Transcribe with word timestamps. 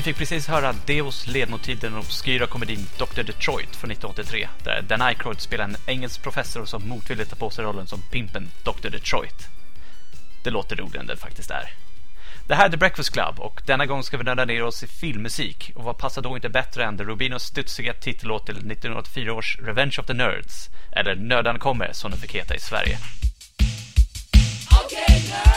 Vi 0.00 0.04
fick 0.04 0.16
precis 0.16 0.48
höra 0.48 0.74
Deos 0.86 1.26
ledmotiv 1.26 1.78
den 1.78 1.96
obskyra 1.96 2.46
komedin 2.46 2.86
Dr. 2.98 3.22
Detroit 3.22 3.76
från 3.76 3.90
1983 3.90 4.48
där 4.64 4.82
Dan 4.82 5.02
Aykroyd 5.02 5.40
spelar 5.40 5.64
en 5.64 5.76
engelsk 5.86 6.22
professor 6.22 6.64
som 6.64 6.88
motvilligt 6.88 7.30
tar 7.30 7.36
på 7.36 7.50
sig 7.50 7.64
rollen 7.64 7.86
som 7.86 8.02
pimpen 8.10 8.50
Dr. 8.64 8.88
Detroit. 8.88 9.48
Det 10.44 10.50
låter 10.50 10.76
roligare 10.76 11.00
än 11.00 11.06
det 11.06 11.16
faktiskt 11.16 11.50
är. 11.50 11.72
Det 12.48 12.54
här 12.54 12.66
är 12.66 12.70
The 12.70 12.76
Breakfast 12.76 13.12
Club 13.12 13.38
och 13.38 13.62
denna 13.66 13.86
gång 13.86 14.02
ska 14.02 14.16
vi 14.16 14.24
nörda 14.24 14.44
ner 14.44 14.62
oss 14.62 14.82
i 14.82 14.86
filmmusik 14.86 15.72
och 15.74 15.84
vad 15.84 15.98
passar 15.98 16.22
då 16.22 16.36
inte 16.36 16.48
bättre 16.48 16.84
än 16.84 16.98
The 16.98 17.04
Rubinos 17.04 17.42
studsiga 17.42 17.92
titellåt 17.92 18.46
till 18.46 18.56
1984 18.56 19.34
års 19.34 19.58
Revenge 19.58 19.96
of 19.98 20.06
the 20.06 20.14
Nerds 20.14 20.68
eller 20.92 21.14
Nördan 21.14 21.58
kommer 21.58 21.92
som 21.92 22.10
den 22.10 22.20
fick 22.20 22.34
heta 22.34 22.54
i 22.54 22.60
Sverige. 22.60 22.98
Okay, 24.84 25.49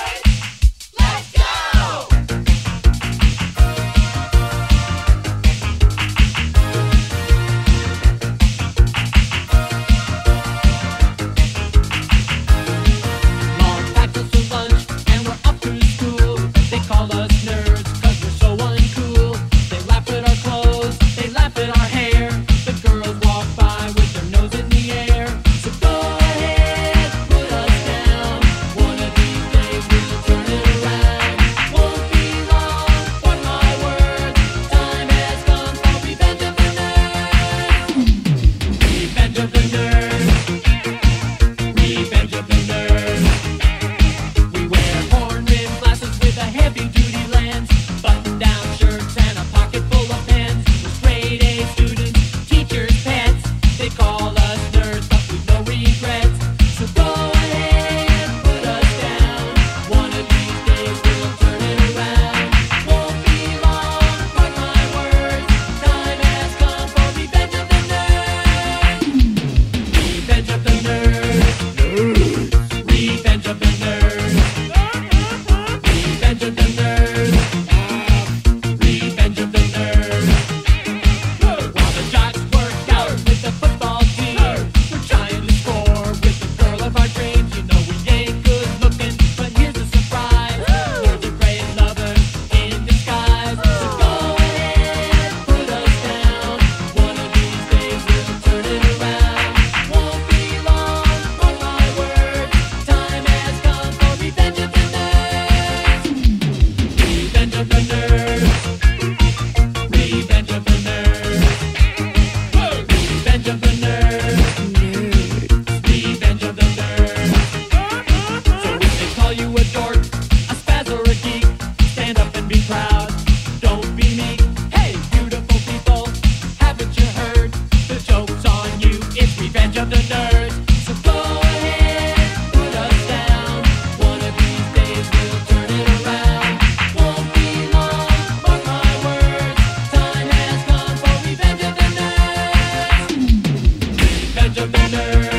judge 144.44 144.58
of 144.58 144.72
measure. 144.74 145.33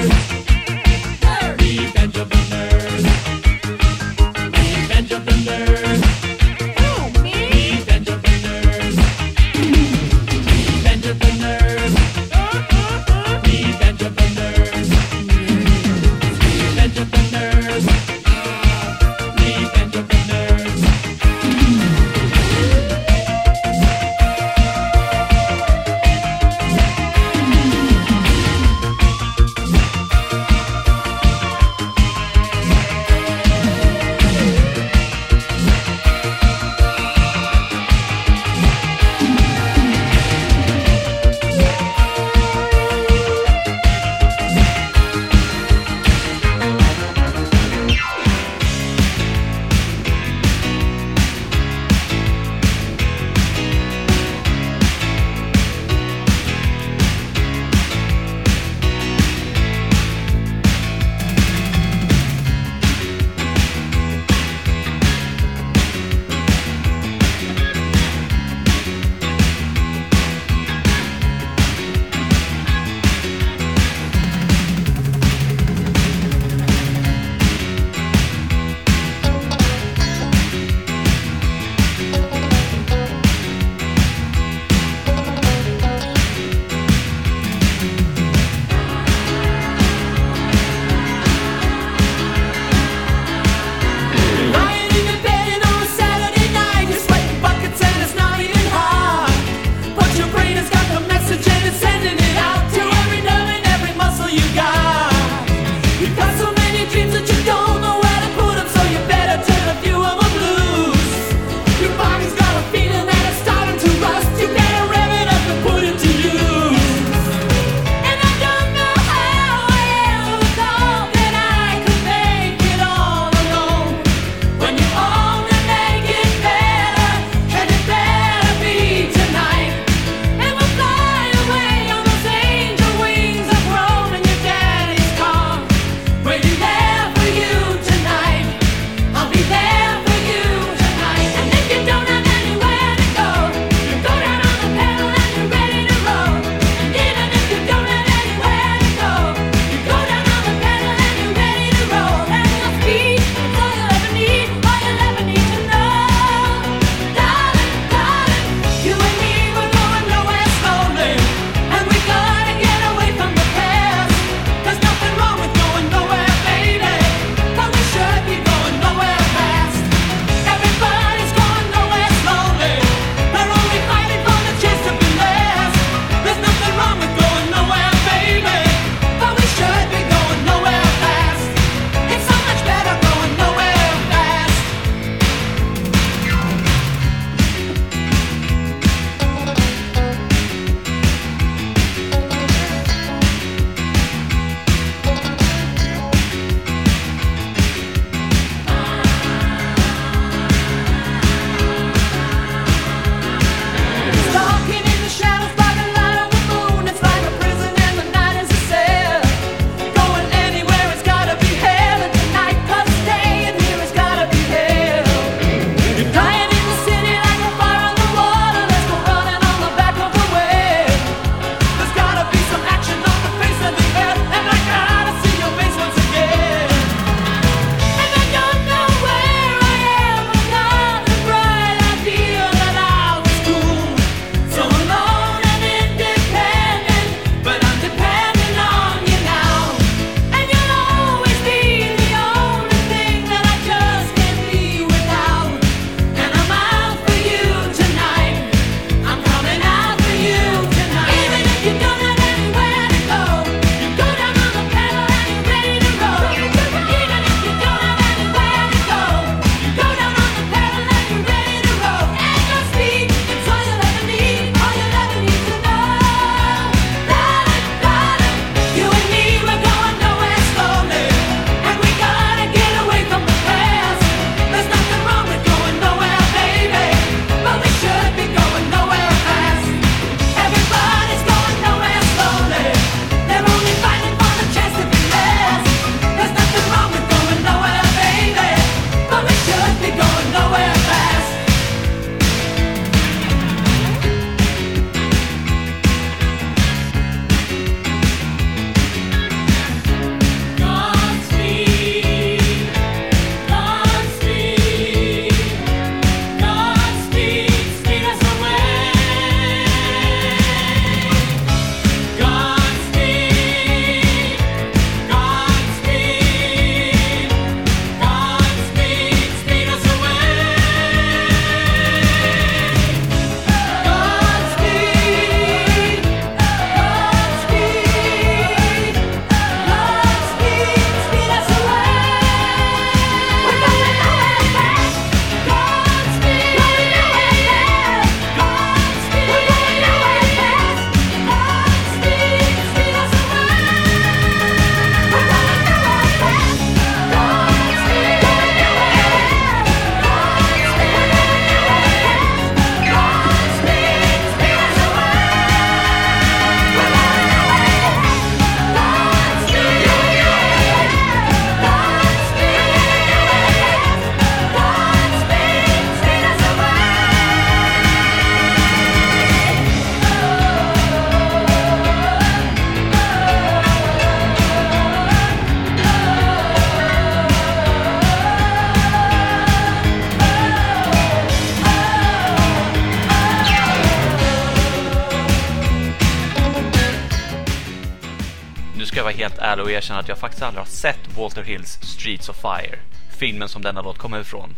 Ärlig 389.54 389.66
och 389.66 389.70
erkänna 389.70 390.00
att 390.00 390.08
jag 390.08 390.18
faktiskt 390.18 390.42
aldrig 390.42 390.60
har 390.60 390.70
sett 390.70 391.16
Walter 391.16 391.42
Hills 391.42 391.78
Streets 391.82 392.28
of 392.28 392.36
Fire, 392.36 392.78
filmen 393.18 393.48
som 393.48 393.62
denna 393.62 393.82
låt 393.82 393.98
kommer 393.98 394.20
ifrån. 394.20 394.56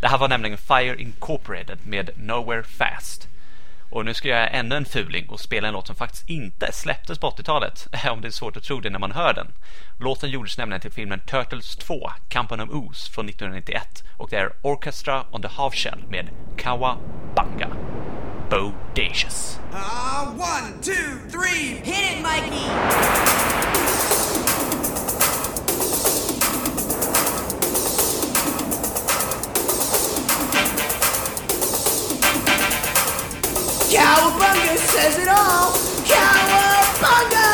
Det 0.00 0.08
här 0.08 0.18
var 0.18 0.28
nämligen 0.28 0.58
Fire 0.58 0.96
Incorporated 1.00 1.78
med 1.86 2.10
Nowhere 2.16 2.62
Fast. 2.62 3.28
Och 3.90 4.04
nu 4.04 4.14
ska 4.14 4.28
jag 4.28 4.38
göra 4.38 4.48
ännu 4.48 4.76
en 4.76 4.84
fuling 4.84 5.28
och 5.28 5.40
spela 5.40 5.68
en 5.68 5.74
låt 5.74 5.86
som 5.86 5.96
faktiskt 5.96 6.28
inte 6.28 6.72
släpptes 6.72 7.18
på 7.18 7.30
80-talet, 7.30 7.88
om 8.10 8.20
det 8.20 8.28
är 8.28 8.32
svårt 8.32 8.56
att 8.56 8.62
tro 8.62 8.80
det 8.80 8.90
när 8.90 8.98
man 8.98 9.12
hör 9.12 9.34
den. 9.34 9.46
Låten 9.98 10.30
gjordes 10.30 10.58
nämligen 10.58 10.80
till 10.80 10.92
filmen 10.92 11.20
Turtles 11.20 11.76
2, 11.76 12.10
Kampen 12.28 12.60
om 12.60 12.70
Ooze 12.70 13.10
från 13.10 13.28
1991 13.28 14.04
och 14.16 14.28
det 14.30 14.36
är 14.36 14.52
Orchestra 14.62 15.24
on 15.30 15.42
the 15.42 15.48
Half 15.48 15.74
Shell 15.74 16.04
med 16.08 16.28
Kawabanga. 16.56 17.68
Bodacious. 18.50 19.58
Uh, 19.72 20.34
one, 20.36 20.82
two, 20.82 21.18
three. 21.28 21.80
Hit 21.84 22.16
it, 22.16 22.22
Mikey! 22.22 24.19
Cowabunga 33.90 34.78
says 34.78 35.18
it 35.18 35.26
all. 35.26 35.72
Cowabunga! 36.06 37.49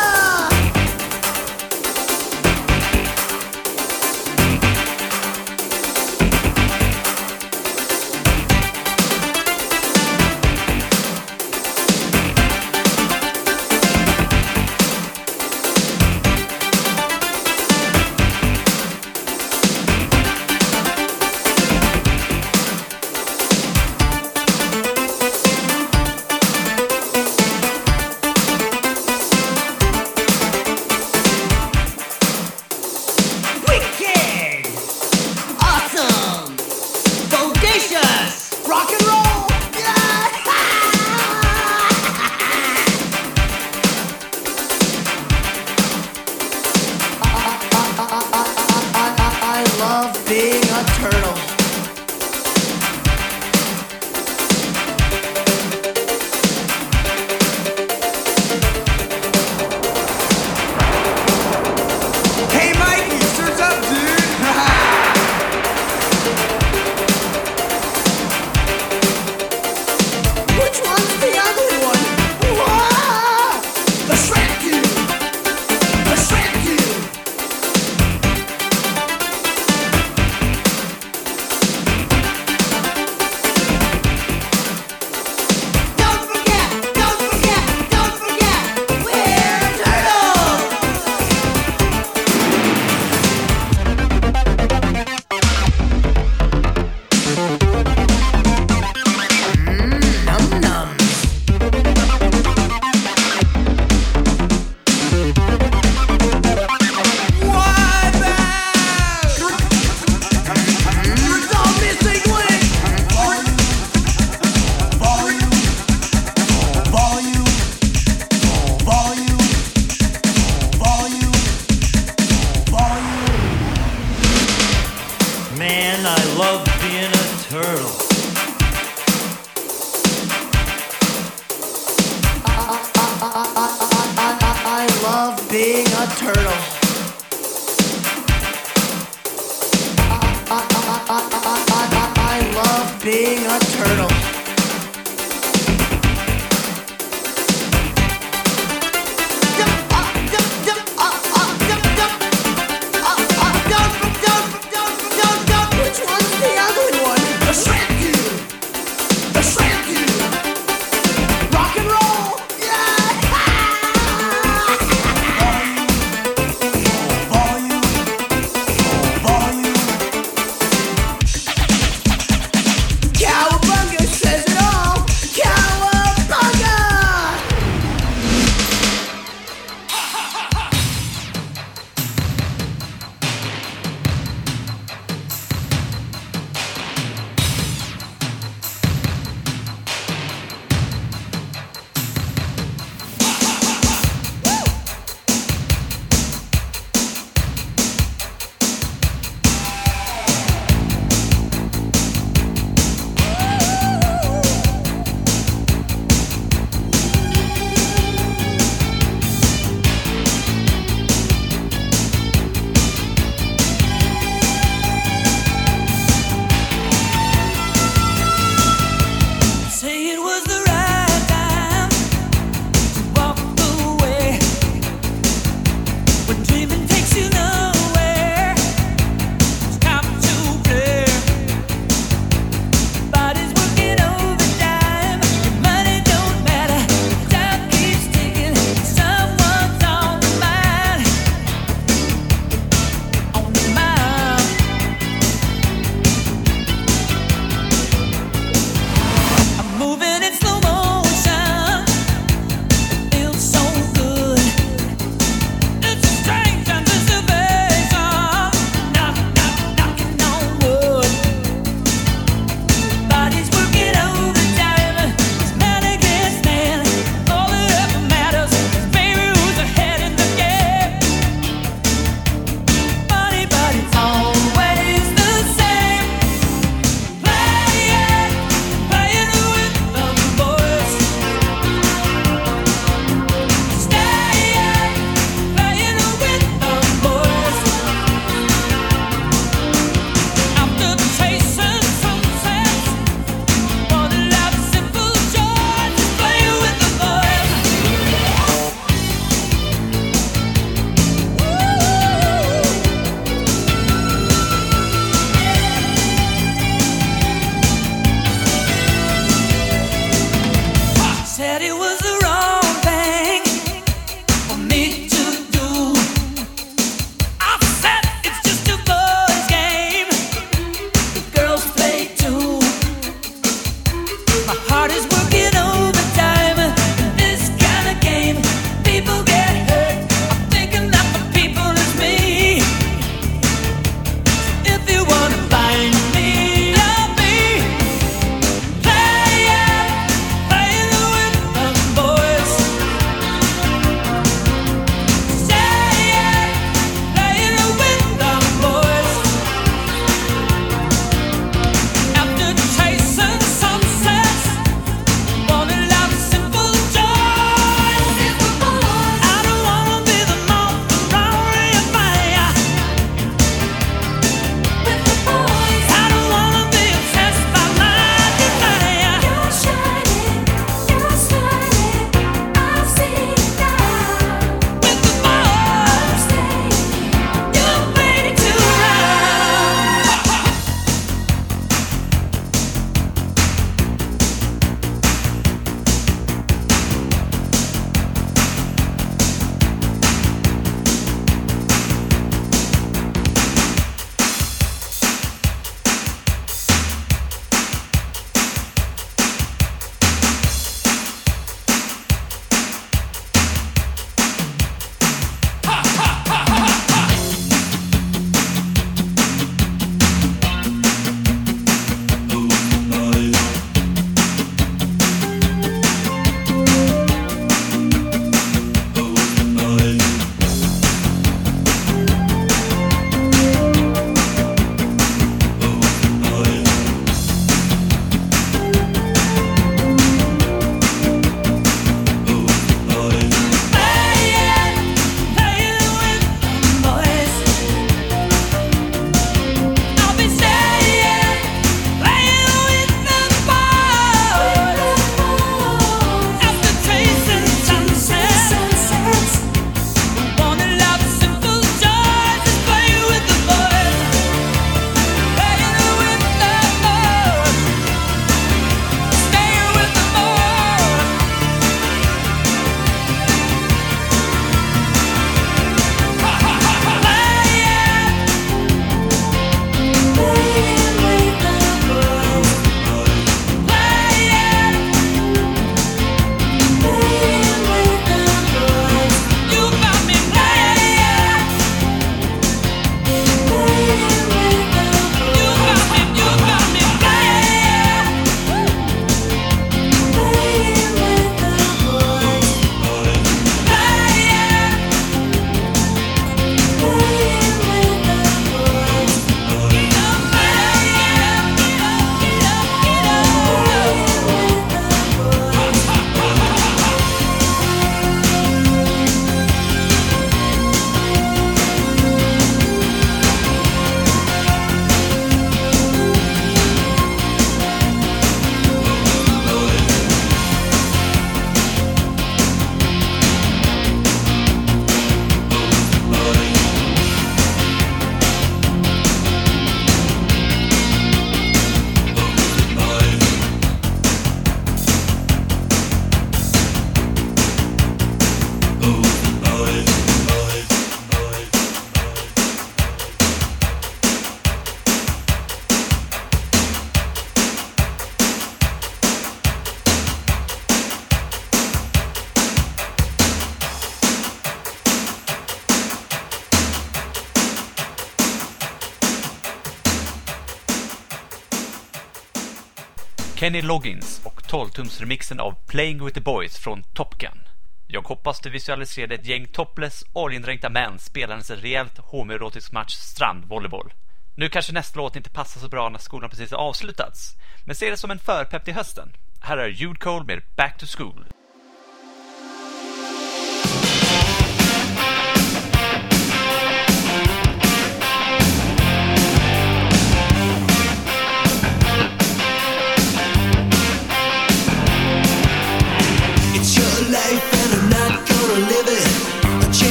Kenny 563.39 563.61
Loggins 563.61 564.21
och 564.23 564.41
12-tums-remixen 564.41 565.39
av 565.39 565.55
Playing 565.67 566.05
with 566.05 566.15
the 566.15 566.21
Boys 566.21 566.57
från 566.57 566.83
Top 566.83 567.17
Gun. 567.17 567.39
Jag 567.87 568.01
hoppas 568.01 568.39
du 568.39 568.49
visualiserade 568.49 569.15
ett 569.15 569.25
gäng 569.25 569.47
topless, 569.47 570.03
oljendränkta 570.13 570.69
män 570.69 570.99
spelandes 570.99 571.51
en 571.51 571.57
rejält 571.57 571.97
homoerotisk 571.97 572.71
match 572.71 572.93
strandvolleyboll. 572.93 573.93
Nu 574.35 574.49
kanske 574.49 574.73
nästa 574.73 574.99
låt 574.99 575.15
inte 575.15 575.29
passar 575.29 575.61
så 575.61 575.69
bra 575.69 575.89
när 575.89 575.99
skolan 575.99 576.29
precis 576.29 576.51
har 576.51 576.57
avslutats, 576.57 577.37
men 577.65 577.75
se 577.75 577.89
det 577.89 577.97
som 577.97 578.11
en 578.11 578.19
förpepp 578.19 578.65
till 578.65 578.73
hösten. 578.73 579.11
Här 579.39 579.57
är 579.57 579.67
Jude 579.67 579.99
Cole 579.99 580.25
med 580.25 580.41
Back 580.55 580.77
to 580.77 580.85
School. 580.97 581.25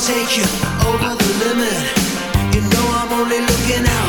take 0.00 0.36
you 0.36 0.44
over 0.86 1.16
the 1.16 1.30
limit. 1.44 1.74
You 2.54 2.60
know 2.60 2.86
I'm 3.00 3.12
only 3.20 3.40
looking 3.40 3.84
out. 3.84 4.07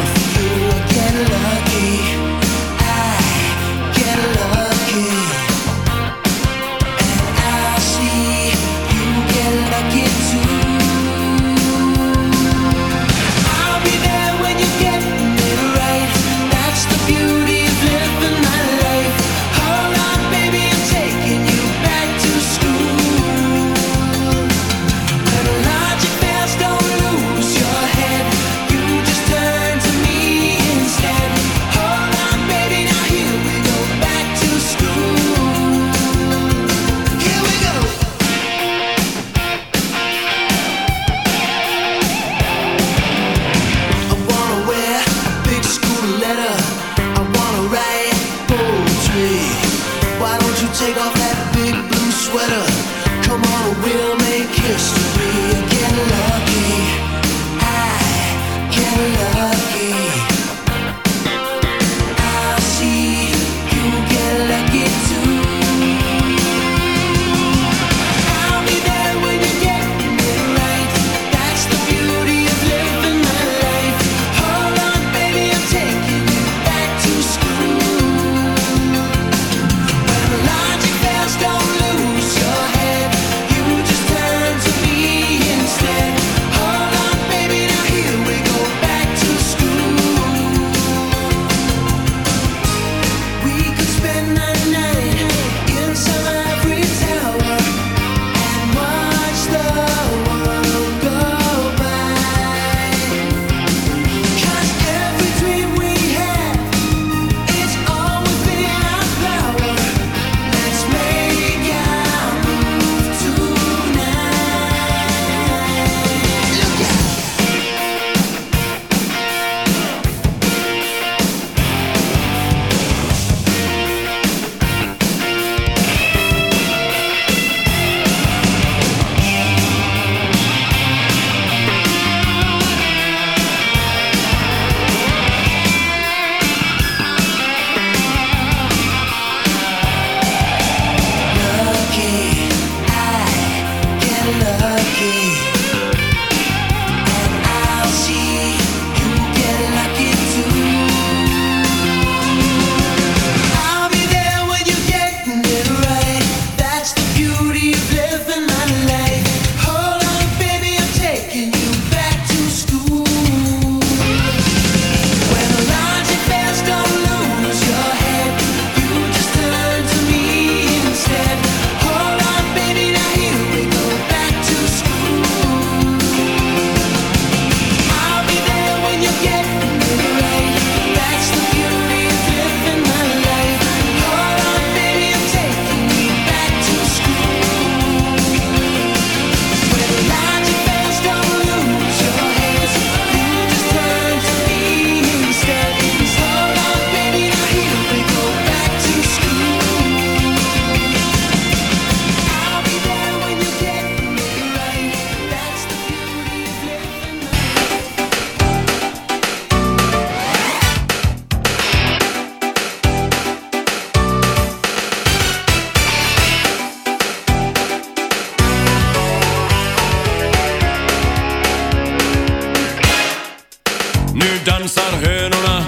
dansar 224.80 225.10
hönorna 225.10 225.66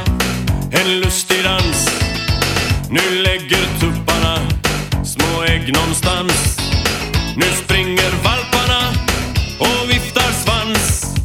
en 0.72 1.00
lustig 1.00 1.44
dans. 1.44 1.90
Nu 2.90 3.24
lägger 3.24 3.80
tupparna 3.80 4.38
små 5.04 5.44
ägg 5.44 5.74
någonstans. 5.74 6.58
Nu 7.36 7.46
springer 7.64 8.12
valparna 8.24 8.94
och 9.60 9.90
viftar 9.90 10.32
svans. 10.44 11.16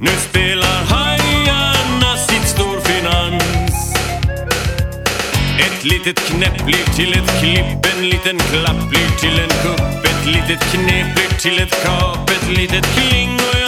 Nu 0.00 0.10
spelar 0.30 0.84
hajarna 0.84 2.16
sitt 2.16 2.48
storfinans. 2.48 3.94
Ett 5.58 5.84
litet 5.84 6.20
knäpp 6.26 6.64
blir 6.64 6.84
till 6.96 7.12
ett 7.12 7.40
klipp, 7.40 7.96
en 7.96 8.08
liten 8.08 8.38
klapp 8.38 8.88
blir 8.90 9.10
till 9.20 9.38
en 9.40 9.48
kupp. 9.62 10.04
Ett 10.04 10.26
litet 10.26 10.72
knep 10.72 11.14
blir 11.14 11.38
till 11.38 11.58
ett 11.62 11.84
kap, 11.84 12.30
ett 12.30 12.58
litet 12.58 12.86
kling 12.96 13.30
och 13.34 13.61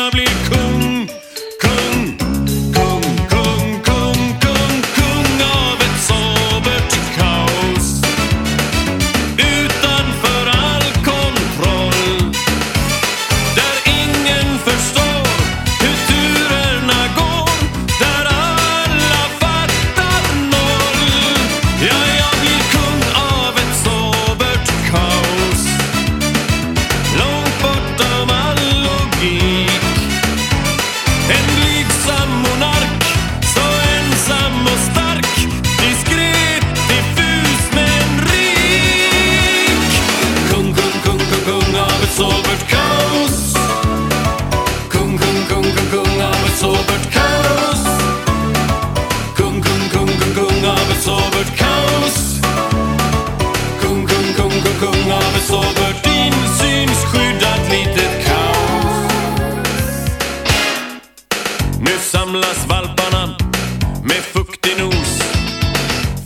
med 64.04 64.22
fuktig 64.22 64.78
nos. 64.78 65.18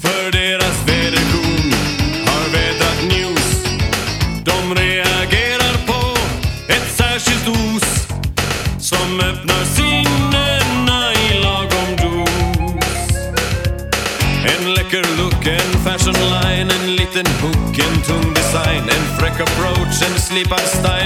För 0.02 0.32
deras 0.32 0.76
väderkorn 0.86 1.72
har 2.26 2.52
vädrat 2.52 3.00
news. 3.02 3.64
De 4.44 4.74
reagerar 4.74 5.76
på 5.86 6.16
ett 6.72 6.96
särskilt 6.96 7.48
os, 7.48 8.06
som 8.78 9.20
öppnar 9.20 9.64
sinnena 9.64 11.12
i 11.12 11.38
lagom 11.42 11.90
dos. 11.96 12.98
En 14.44 14.74
läcker 14.74 15.06
look, 15.18 15.46
en 15.46 15.80
fashion 15.84 16.14
line, 16.14 16.70
en 16.70 16.96
liten 16.96 17.26
hook, 17.42 17.78
en 17.78 18.02
tung 18.02 18.34
design, 18.34 18.82
en 18.88 19.18
fräck 19.18 19.40
approach, 19.40 20.02
en 20.02 20.20
slipad 20.20 20.60
style 20.60 20.97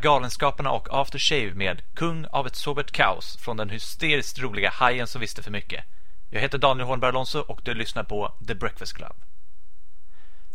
Galenskaperna 0.00 0.70
och 0.70 0.88
After 0.90 1.18
Shave 1.18 1.54
med 1.54 1.82
Kung 1.94 2.26
av 2.26 2.46
ett 2.46 2.56
sobert 2.56 2.90
kaos 2.90 3.36
från 3.36 3.56
den 3.56 3.70
hysteriskt 3.70 4.38
roliga 4.38 4.70
hajen 4.70 5.06
som 5.06 5.20
visste 5.20 5.42
för 5.42 5.50
mycket. 5.50 5.84
Jag 6.30 6.40
heter 6.40 6.58
Daniel 6.58 6.86
Hornberg 6.86 7.08
Alonso 7.08 7.38
och 7.38 7.60
du 7.64 7.74
lyssnar 7.74 8.04
på 8.04 8.34
The 8.46 8.54
Breakfast 8.54 8.92
Club. 8.92 9.16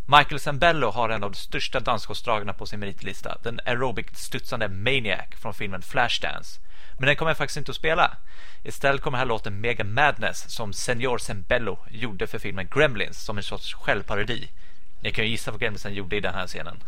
Michael 0.06 0.40
Sambello 0.40 0.90
har 0.90 1.08
en 1.08 1.24
av 1.24 1.30
de 1.30 1.36
största 1.36 1.80
danskonstdragarna 1.80 2.52
på 2.52 2.66
sin 2.66 2.80
meritlista, 2.80 3.38
den 3.42 3.60
aerobic-studsande 3.64 4.68
Maniac 4.68 5.28
från 5.36 5.54
filmen 5.54 5.82
Flashdance. 5.82 6.60
Men 6.98 7.06
den 7.06 7.16
kommer 7.16 7.30
jag 7.30 7.36
faktiskt 7.36 7.56
inte 7.56 7.70
att 7.70 7.76
spela. 7.76 8.16
Istället 8.64 9.02
kommer 9.02 9.18
här 9.18 9.26
låten 9.26 9.60
Mega 9.60 9.84
Madness 9.84 10.54
som 10.54 10.72
Senior 10.72 11.18
Sambello 11.18 11.78
gjorde 11.90 12.26
för 12.26 12.38
filmen 12.38 12.68
Gremlins 12.74 13.24
som 13.24 13.36
en 13.36 13.42
sorts 13.42 13.74
självparodi. 13.74 14.48
Ni 15.00 15.12
kan 15.12 15.24
ju 15.24 15.30
gissa 15.30 15.50
vad 15.50 15.60
Gremlinsen 15.60 15.94
gjorde 15.94 16.16
i 16.16 16.20
den 16.20 16.34
här 16.34 16.46
scenen 16.46 16.82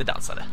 inte 0.00 0.12
dansade. 0.12 0.44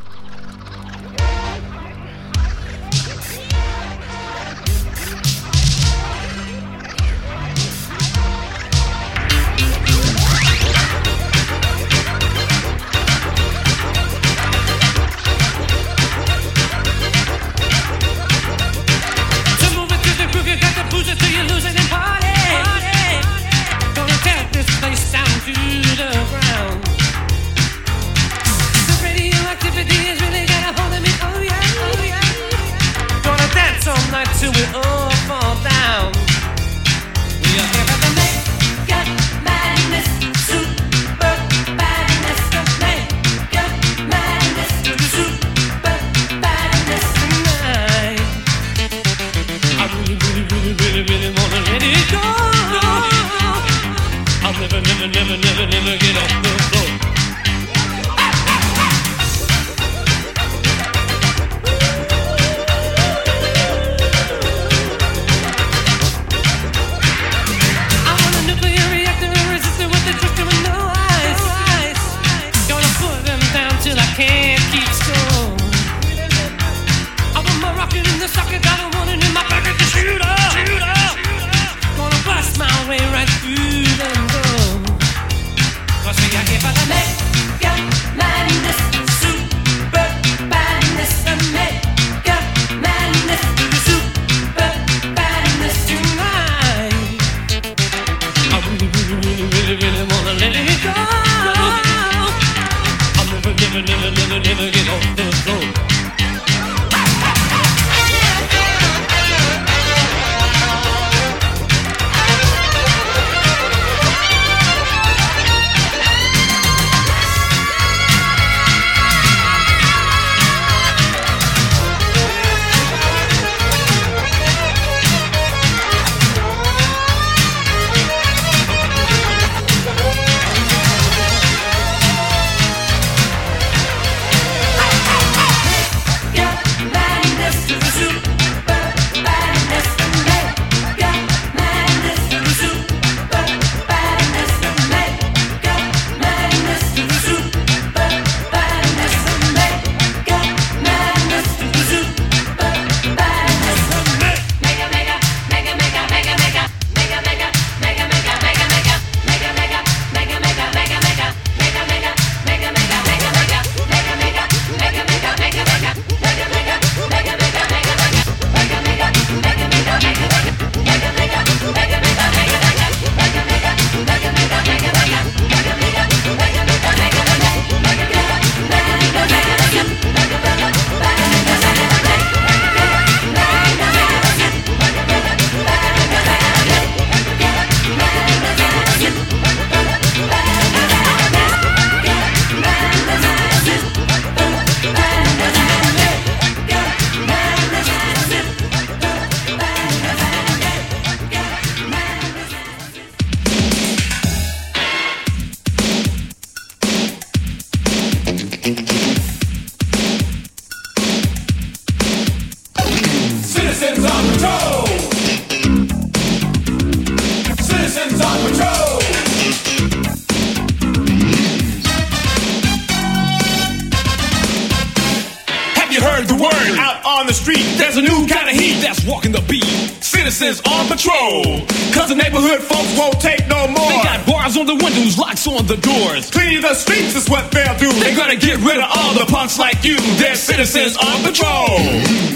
Citizens 230.38 230.62
on 230.72 230.86
patrol. 230.86 231.66
Cause 231.98 232.10
the 232.10 232.16
neighborhood 232.16 232.62
folks 232.62 232.96
won't 232.96 233.20
take 233.20 233.48
no 233.48 233.68
more. 233.70 233.90
They 233.90 234.04
got 234.04 234.24
bars 234.28 234.56
on 234.56 234.68
the 234.68 234.76
windows, 234.76 235.18
locks 235.18 235.48
on 235.48 235.66
the 235.66 235.78
doors. 235.78 236.30
Cleaning 236.30 236.62
the 236.62 236.76
streets 236.76 237.16
is 237.16 237.28
what 237.28 237.50
they'll 237.50 237.76
do. 237.80 237.92
They're 237.94 238.16
gonna 238.16 238.36
get 238.36 238.60
rid 238.60 238.78
of 238.78 238.86
all 238.86 239.16
the 239.16 239.26
punks 239.26 239.58
like 239.58 239.84
you. 239.84 239.98
They're 240.22 240.36
citizens 240.36 240.96
on 240.96 241.24
patrol. 241.24 241.82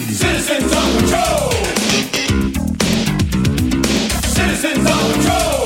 Citizens 0.09 0.73
on 0.73 0.89
patrol. 0.97 1.51
Citizens 4.33 4.81
on 4.81 5.03
patrol. 5.13 5.61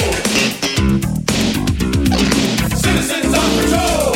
Citizens 2.76 3.32
on 3.32 3.50
patrol. 3.64 4.12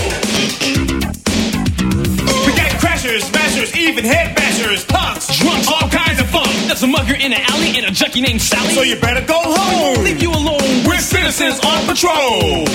We 2.43 2.51
got 2.51 2.72
crashers, 2.84 3.24
smashers, 3.32 3.74
even 3.78 4.03
head 4.03 4.36
bashers, 4.36 4.86
punks, 4.86 5.39
Drunks, 5.39 5.67
all 5.72 5.88
kinds 5.88 6.20
of 6.20 6.28
fun. 6.28 6.49
There's 6.67 6.84
a 6.84 6.88
mugger 6.88 7.15
in 7.15 7.32
an 7.32 7.41
alley 7.47 7.59
junkie 8.00 8.22
named 8.22 8.41
Sally. 8.41 8.70
So 8.70 8.82
you 8.82 8.95
better 8.95 9.26
go 9.26 9.36
home. 9.43 10.06
leave 10.06 10.22
you 10.22 10.32
alone. 10.32 10.88
We're 10.88 11.00
citizens 11.00 11.60
on 11.60 11.86
patrol. 11.86 12.66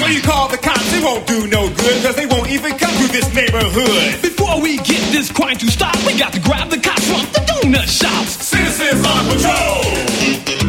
So 0.00 0.06
you 0.06 0.20
call 0.20 0.48
the 0.48 0.58
cops, 0.60 0.92
it 0.92 1.04
won't 1.04 1.26
do 1.28 1.46
no 1.46 1.68
good, 1.68 2.02
cause 2.02 2.16
they 2.16 2.26
won't 2.26 2.50
even 2.50 2.76
come 2.76 2.90
through 2.94 3.08
this 3.08 3.32
neighborhood. 3.32 4.20
Before 4.20 4.60
we 4.60 4.78
get 4.78 5.02
this 5.12 5.30
crime 5.30 5.58
to 5.58 5.70
stop, 5.70 5.94
we 6.04 6.18
got 6.18 6.32
to 6.32 6.40
grab 6.40 6.70
the 6.70 6.80
cops 6.80 7.06
from 7.06 7.20
the 7.32 7.40
donut 7.46 7.86
shops. 7.86 8.44
Citizens 8.44 9.06
on 9.06 9.28
patrol. 9.28 10.59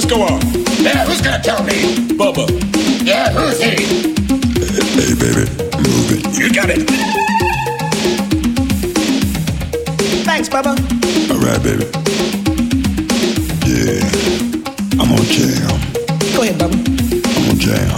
Just 0.00 0.10
go 0.10 0.22
on. 0.22 0.40
Yeah, 0.80 1.04
who's 1.06 1.20
gonna 1.20 1.42
tell 1.42 1.60
me? 1.64 1.96
Bubba. 2.14 2.46
Yeah, 3.04 3.32
who's 3.32 3.60
he? 3.60 3.70
Hey, 4.94 5.14
baby, 5.18 5.50
move 5.82 6.12
it. 6.14 6.38
You 6.38 6.52
got 6.54 6.70
it. 6.70 6.88
Thanks, 10.24 10.48
Bubba. 10.48 10.78
All 11.32 11.40
right, 11.40 11.60
baby. 11.64 11.84
Yeah, 13.66 15.02
I'm 15.02 15.10
on 15.10 15.24
jam. 15.34 15.80
Go 16.32 16.42
ahead, 16.42 16.60
Bubba. 16.60 17.36
I'm 17.36 17.50
on 17.50 17.58
jam. 17.58 17.97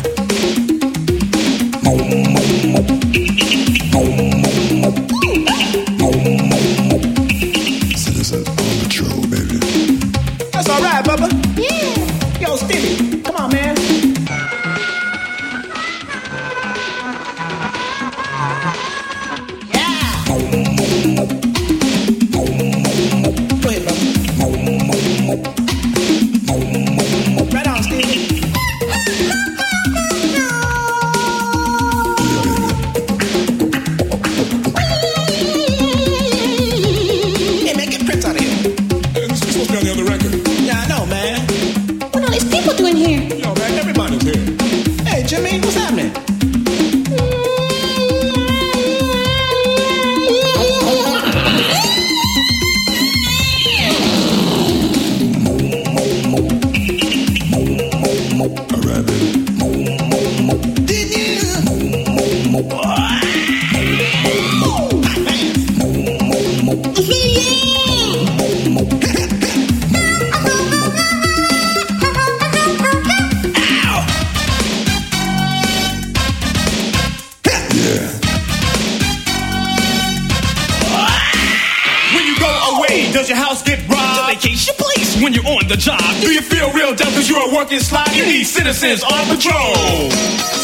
Your 83.31 83.39
house 83.39 83.62
get 83.62 83.78
robbed? 83.89 84.43
Vacation 84.43 84.74
place 84.76 85.22
when 85.22 85.33
you're 85.33 85.47
on 85.47 85.68
the 85.68 85.76
job. 85.76 86.01
Do 86.20 86.33
you 86.33 86.43
feel 86.43 86.72
real 86.72 86.95
dumb 86.95 87.09
because 87.11 87.28
you're 87.31 87.49
a 87.49 87.55
working 87.55 87.78
slob? 87.78 88.09
You 88.12 88.26
need 88.26 88.45
citizens 88.45 89.05
on 89.05 89.24
patrol. 89.26 90.11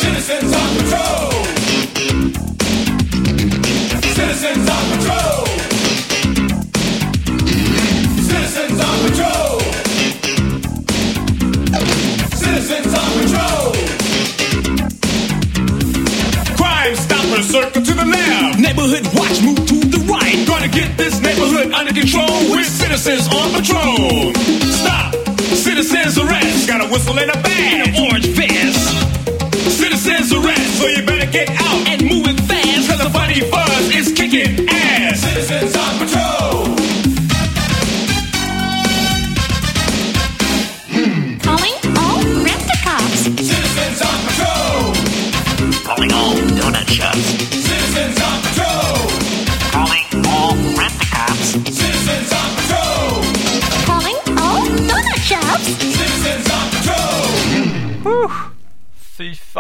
Citizens 0.03 0.53
on 0.53 0.77
patrol. 0.77 1.31
Citizens 4.03 4.69
on 4.69 4.99
patrol. 4.99 5.26
Get 20.77 20.97
this 20.99 21.21
neighborhood 21.21 21.73
under 21.73 21.93
control. 21.93 22.29
We're 22.53 22.63
citizens 22.65 23.27
on 23.33 23.49
patrol. 23.57 24.35
Stop. 24.69 25.15
Citizens 25.57 26.19
arrest. 26.19 26.69
Got 26.69 26.85
a 26.85 26.89
whistle 26.93 27.19
and 27.19 27.31
a 27.31 27.39
badge. 27.41 27.97
Orange 27.99 28.27
vest 28.37 28.85
Citizens 29.81 30.33
arrest. 30.35 30.79
So 30.79 30.87
you 30.87 31.03
better 31.07 31.31
get 31.33 31.49
out. 31.49 31.81
and 31.89 32.03
moving 32.05 32.37
fast. 32.37 32.89
Cause 32.89 33.01
the 33.01 33.11
funny 33.11 33.41
buzz 33.51 33.85
is 33.97 34.13
kicking 34.13 34.69
ass. 34.69 35.06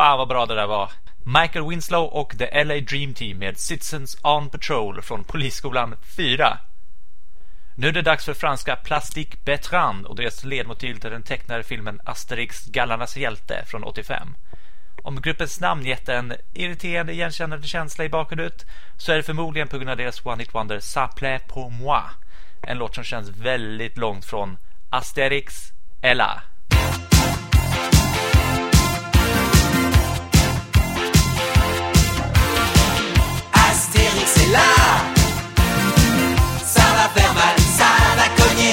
Fan 0.06 0.18
vad 0.18 0.28
bra 0.28 0.46
det 0.46 0.54
där 0.54 0.66
var. 0.66 0.90
Michael 1.24 1.68
Winslow 1.68 2.04
och 2.04 2.38
The 2.38 2.64
LA 2.64 2.80
Dream 2.80 3.14
Team 3.14 3.38
med 3.38 3.58
Citizens 3.58 4.16
on 4.22 4.50
Patrol 4.50 5.02
från 5.02 5.24
Polisskolan 5.24 5.94
4. 6.16 6.58
Nu 7.74 7.88
är 7.88 7.92
det 7.92 8.02
dags 8.02 8.24
för 8.24 8.34
franska 8.34 8.76
Plastic 8.76 9.28
Bertrand 9.44 10.06
och 10.06 10.16
deras 10.16 10.44
ledmotiv 10.44 10.94
till 10.94 11.10
den 11.10 11.22
tecknade 11.22 11.62
filmen 11.62 12.00
Asterix 12.04 12.66
Gallarnas 12.66 13.16
hjälte 13.16 13.64
från 13.66 13.84
85. 13.84 14.34
Om 15.02 15.20
gruppens 15.20 15.60
namn 15.60 15.84
gett 15.84 16.08
en 16.08 16.34
irriterande 16.54 17.12
igenkännande 17.12 17.66
känsla 17.66 18.04
i 18.04 18.08
bakhuvudet 18.08 18.66
så 18.96 19.12
är 19.12 19.16
det 19.16 19.22
förmodligen 19.22 19.68
på 19.68 19.76
grund 19.78 19.90
av 19.90 19.96
deras 19.96 20.26
One 20.26 20.42
Hit 20.42 20.54
Wonder 20.54 20.78
Ça 20.80 21.08
plaît 21.08 21.48
pour 21.48 21.70
moi. 21.70 22.02
En 22.62 22.78
låt 22.78 22.94
som 22.94 23.04
känns 23.04 23.28
väldigt 23.28 23.96
långt 23.96 24.24
från 24.24 24.58
Asterix 24.90 25.72
Ella. 26.02 26.42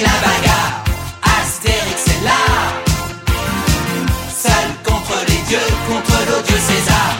la 0.02 0.16
bagarre. 0.26 0.84
Astérix 1.38 2.08
est 2.08 2.24
là. 2.24 2.42
Seul 4.44 4.68
contre 4.84 5.18
les 5.28 5.42
dieux, 5.50 5.70
contre 5.88 6.18
l'odieux 6.28 6.62
César. 6.70 7.18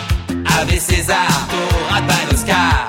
Avec 0.60 0.82
César, 0.82 1.48
t'auras 1.50 2.02
pas 2.02 2.32
l'Oscar. 2.32 2.88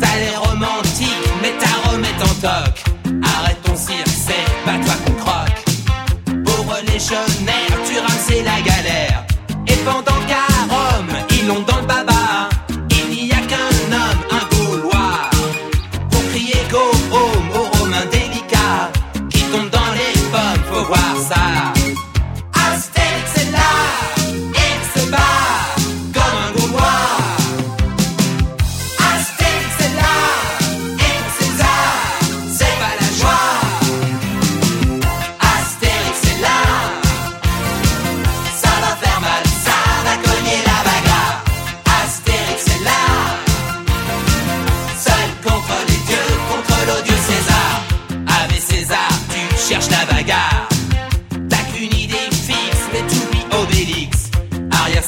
T'as 0.00 0.16
l'air 0.20 0.42
romantique, 0.42 1.26
mais 1.42 1.54
ta 1.58 1.90
remet 1.90 2.16
en 2.22 2.34
toc. 2.44 2.74
Arrête 3.22 3.62
ton 3.62 3.76
cirque, 3.76 4.08
c'est 4.08 4.48
pas 4.64 4.78
toi 4.84 4.94
qu'on 5.04 5.12
croque. 5.24 6.44
Pauvre 6.44 6.78
légionnaire, 6.92 7.76
tu 7.86 7.98
rames, 7.98 8.44
la 8.44 8.60
galère. 8.60 9.24
Et 9.68 9.76
pendant 9.84 10.20
qu'à 10.28 10.46
Rome, 10.68 11.14
ils 11.30 11.46
l'ont 11.46 11.60
dans 11.60 11.80
le 11.80 11.86
bas. 11.86 11.95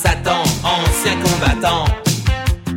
Satan, 0.03 0.42
ancien 0.62 1.16
combattant. 1.16 1.84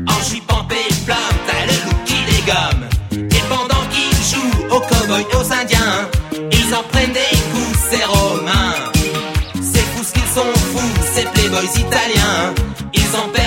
En 0.08 0.24
jupampé, 0.24 0.76
plante, 1.06 1.20
t'as 1.46 1.66
le 1.68 1.74
loup 1.86 1.98
qui 2.04 2.16
dégomme. 2.26 2.84
Et 3.12 3.44
pendant 3.48 3.84
qu'ils 3.92 4.24
jouent 4.24 4.76
aux 4.76 4.80
cowboys, 4.80 5.26
aux 5.36 5.54
indiens, 5.54 6.10
ils 6.52 6.74
en 6.74 6.82
prennent 6.92 7.14
des 7.14 7.38
coups, 7.52 7.78
ces 7.92 8.04
romains. 8.06 8.74
C'est 9.62 9.86
fou 9.94 10.04
ce 10.04 10.14
qu'ils 10.14 10.32
sont 10.34 10.54
fous, 10.74 11.04
ces 11.14 11.26
playboys 11.26 11.70
italiens. 11.76 12.54
Ils 12.94 13.16
en 13.16 13.30
perdent 13.30 13.41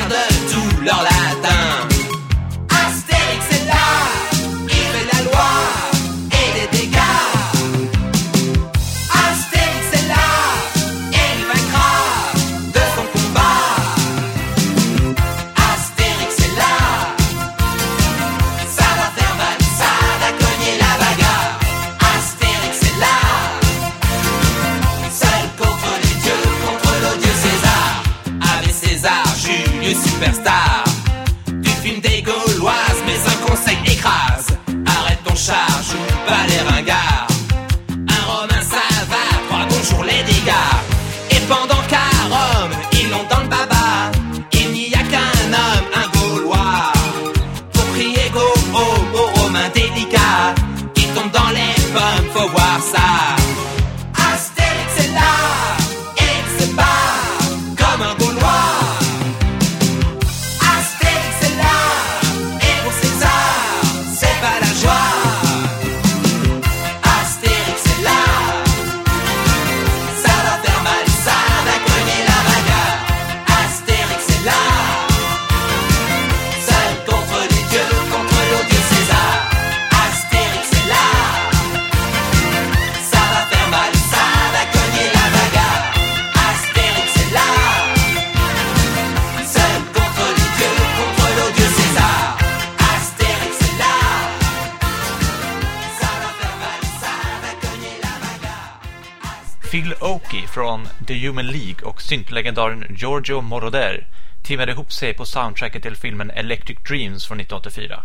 från 100.54 100.88
The 101.06 101.26
Human 101.26 101.46
League 101.46 101.84
och 101.84 102.02
syntlegendaren 102.02 102.86
Giorgio 102.90 103.40
Moroder 103.40 104.06
timmade 104.42 104.72
ihop 104.72 104.92
sig 104.92 105.14
på 105.14 105.24
soundtracket 105.24 105.82
till 105.82 105.96
filmen 105.96 106.30
Electric 106.30 106.78
Dreams 106.88 107.26
från 107.26 107.40
1984. 107.40 108.02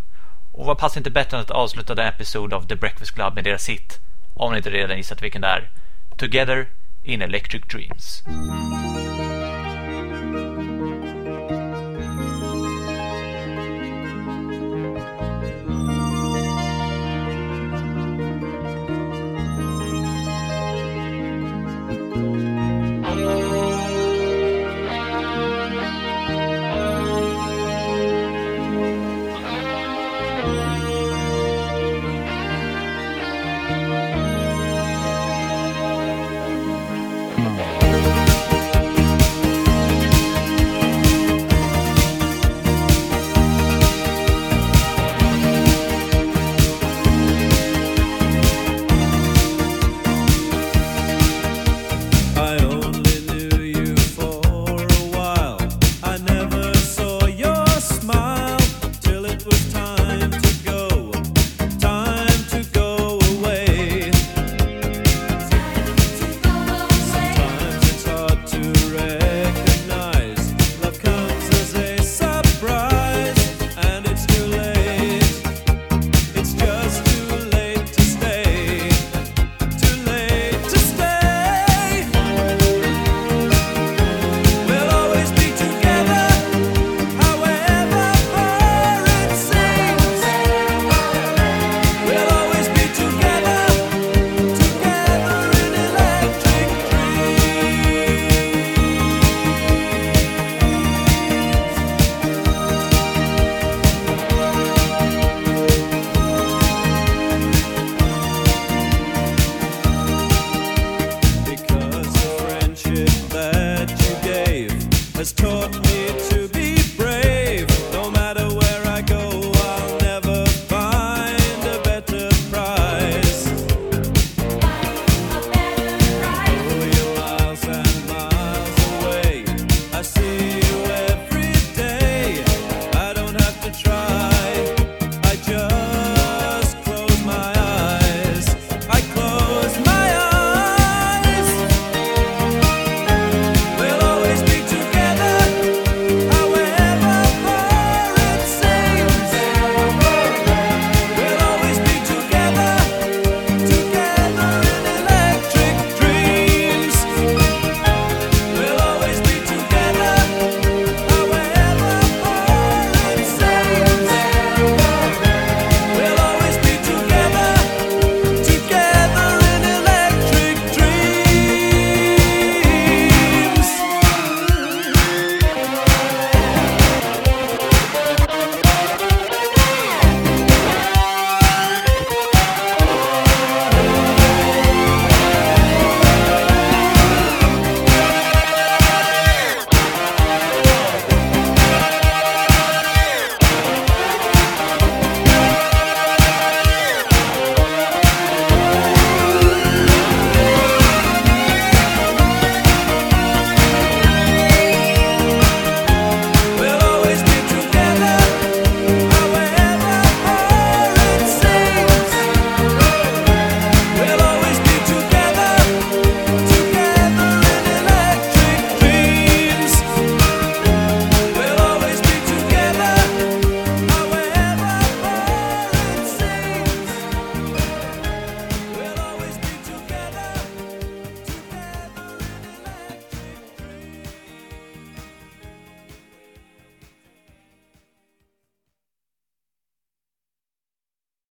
Och 0.52 0.66
vad 0.66 0.78
passar 0.78 1.00
inte 1.00 1.12
bättre 1.12 1.38
än 1.38 1.44
att 1.44 1.52
avsluta 1.52 1.96
den 1.96 2.08
episod 2.08 2.54
av 2.54 2.68
The 2.68 2.76
Breakfast 2.76 3.12
Club 3.12 3.36
med 3.36 3.44
deras 3.44 3.70
hit, 3.70 4.00
om 4.34 4.52
ni 4.52 4.58
inte 4.58 4.70
redan 4.70 4.98
gissat 4.98 5.24
vilken 5.24 5.42
det 5.42 5.48
är, 5.48 5.70
Together 6.18 6.68
in 7.04 7.22
Electric 7.22 7.64
Dreams. 7.64 8.24